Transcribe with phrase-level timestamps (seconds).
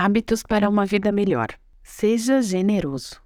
[0.00, 1.48] Hábitos para uma vida melhor.
[1.82, 3.20] Seja generoso.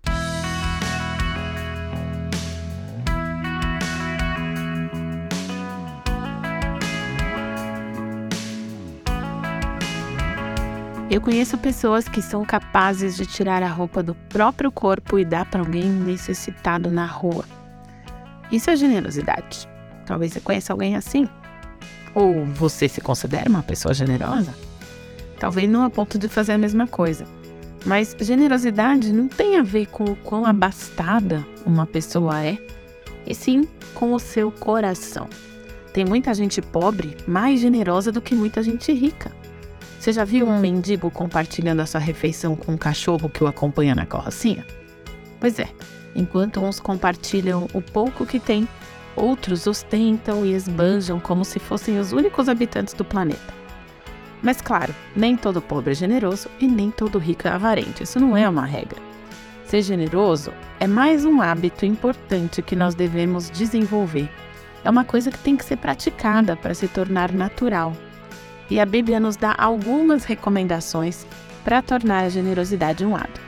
[11.10, 15.44] Eu conheço pessoas que são capazes de tirar a roupa do próprio corpo e dar
[15.44, 17.44] para alguém necessitado na rua.
[18.50, 19.68] Isso é generosidade.
[20.06, 21.28] Talvez você conheça alguém assim.
[22.14, 24.71] Ou você se considera uma pessoa generosa?
[25.42, 27.26] Talvez não a ponto de fazer a mesma coisa.
[27.84, 32.56] Mas generosidade não tem a ver com o quão abastada uma pessoa é,
[33.26, 35.28] e sim com o seu coração.
[35.92, 39.32] Tem muita gente pobre mais generosa do que muita gente rica.
[39.98, 43.96] Você já viu um mendigo compartilhando a sua refeição com um cachorro que o acompanha
[43.96, 44.64] na carrocinha?
[45.40, 45.68] Pois é,
[46.14, 48.68] enquanto uns compartilham o pouco que têm,
[49.16, 53.61] outros ostentam e esbanjam como se fossem os únicos habitantes do planeta.
[54.42, 58.02] Mas claro, nem todo pobre é generoso e nem todo rico é avarento.
[58.02, 59.00] Isso não é uma regra.
[59.64, 64.28] Ser generoso é mais um hábito importante que nós devemos desenvolver.
[64.84, 67.92] É uma coisa que tem que ser praticada para se tornar natural,
[68.68, 71.26] e a Bíblia nos dá algumas recomendações
[71.62, 73.40] para tornar a generosidade um hábito.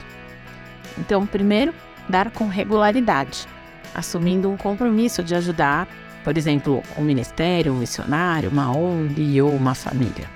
[0.97, 1.73] Então, primeiro,
[2.07, 3.47] dar com regularidade,
[3.93, 5.87] assumindo um compromisso de ajudar,
[6.23, 10.29] por exemplo, um ministério, um missionário, uma ONG ou uma família.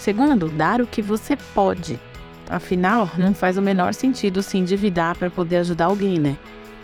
[0.00, 2.00] Segundo, dar o que você pode.
[2.48, 6.38] Afinal, não faz o menor sentido se endividar para poder ajudar alguém, né?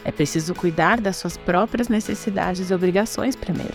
[0.04, 3.74] É preciso cuidar das suas próprias necessidades e obrigações primeiro.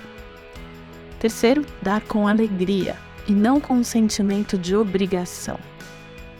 [1.19, 2.95] Terceiro, dar com alegria
[3.27, 5.57] e não com um sentimento de obrigação.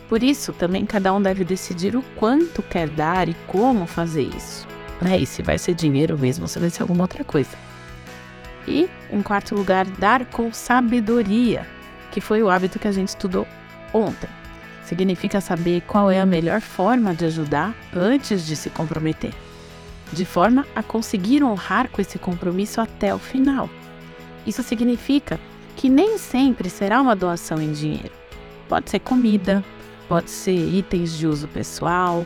[0.08, 4.68] Por isso, também cada um deve decidir o quanto quer dar e como fazer isso.
[5.02, 5.18] Né?
[5.18, 7.58] E se vai ser dinheiro mesmo, se vai ser alguma outra coisa.
[8.68, 11.66] E, em quarto lugar, dar com sabedoria,
[12.12, 13.48] que foi o hábito que a gente estudou
[13.94, 14.30] ontem.
[14.84, 19.34] Significa saber qual é a melhor forma de ajudar antes de se comprometer,
[20.12, 23.70] de forma a conseguir honrar com esse compromisso até o final.
[24.46, 25.40] Isso significa
[25.76, 28.12] que nem sempre será uma doação em dinheiro.
[28.68, 29.64] Pode ser comida,
[30.08, 32.26] pode ser itens de uso pessoal,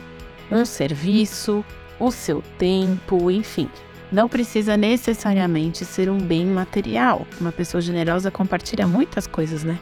[0.50, 1.64] um serviço,
[1.98, 3.68] o seu tempo, enfim.
[4.10, 7.26] Não precisa necessariamente ser um bem material.
[7.40, 9.78] Uma pessoa generosa compartilha muitas coisas, né?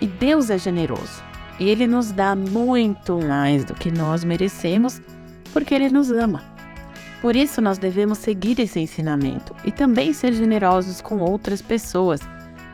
[0.00, 1.22] E Deus é generoso.
[1.58, 5.00] E Ele nos dá muito mais do que nós merecemos,
[5.52, 6.42] porque Ele nos ama.
[7.20, 12.20] Por isso, nós devemos seguir esse ensinamento e também ser generosos com outras pessoas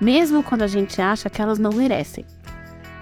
[0.00, 2.24] mesmo quando a gente acha que elas não merecem.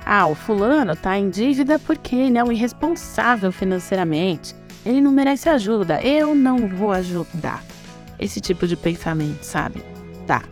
[0.06, 4.54] Ah, o fulano tá em dívida porque ele é um irresponsável financeiramente.
[4.84, 6.00] Ele não merece ajuda.
[6.03, 7.65] Eu não vou ajudar.
[8.19, 9.83] Esse tipo de pensamento, sabe?
[10.27, 10.43] Tá.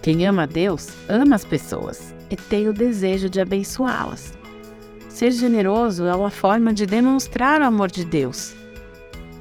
[0.00, 4.32] Quem ama Deus, ama as pessoas e tem o desejo de abençoá-las.
[5.08, 8.54] Ser generoso é uma forma de demonstrar o amor de Deus.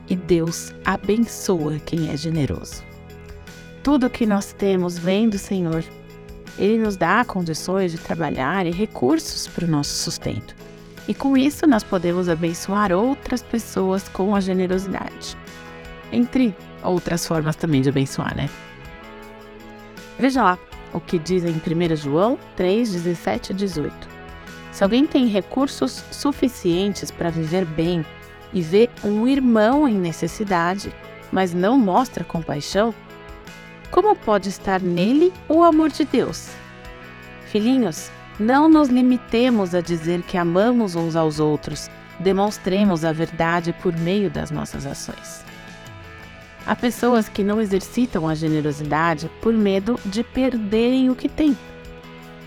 [0.08, 2.84] E Deus abençoa quem é generoso.
[3.82, 5.84] Tudo que nós temos vem do Senhor
[6.58, 10.56] ele nos dá condições de trabalhar e recursos para o nosso sustento.
[11.08, 15.38] E com isso nós podemos abençoar outras pessoas com a generosidade.
[16.12, 18.50] Entre outras formas também de abençoar, né?
[20.20, 20.60] Veja lá
[20.94, 23.94] o que diz em 1 João 3, 17 e 18.
[24.72, 28.06] Se alguém tem recursos suficientes para viver bem
[28.54, 30.94] e vê um irmão em necessidade,
[31.32, 32.94] mas não mostra compaixão,
[33.90, 36.50] como pode estar nele o amor de Deus?
[37.48, 38.10] Filhinhos,
[38.42, 44.30] não nos limitemos a dizer que amamos uns aos outros, demonstremos a verdade por meio
[44.30, 45.46] das nossas ações.
[46.66, 51.58] Há pessoas que não exercitam a generosidade por medo de perderem o que têm.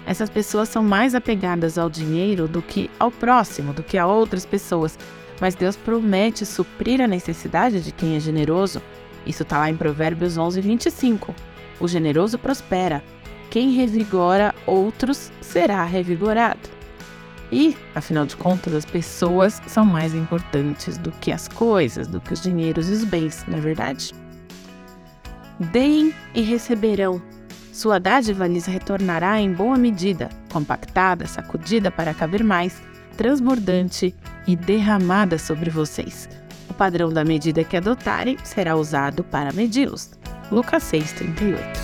[0.07, 4.45] Essas pessoas são mais apegadas ao dinheiro do que ao próximo, do que a outras
[4.45, 4.99] pessoas,
[5.41, 8.83] mas Deus promete suprir a necessidade de quem é generoso
[9.27, 11.35] isso está lá em Provérbios 11, 25.
[11.81, 13.03] O generoso prospera.
[13.55, 16.69] Quem revigora outros será revigorado.
[17.53, 22.33] E, afinal de contas, as pessoas são mais importantes do que as coisas, do que
[22.33, 24.13] os dinheiros e os bens, não é verdade?
[25.71, 27.23] Deem e receberão.
[27.73, 32.83] Sua dádiva lhes retornará em boa medida, compactada, sacudida para caber mais,
[33.17, 34.13] transbordante
[34.49, 36.29] e derramada sobre vocês
[36.69, 40.11] o padrão da medida que adotarem será usado para medi-los.
[40.51, 41.84] Lucas 6:38.